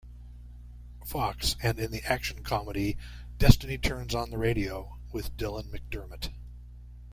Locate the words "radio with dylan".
4.39-5.65